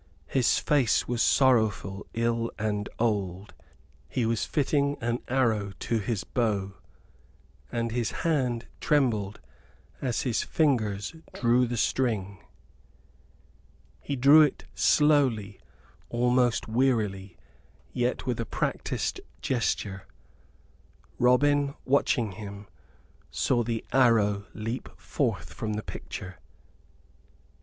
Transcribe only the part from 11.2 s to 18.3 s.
drew the string. He drew it slowly, almost wearily, yet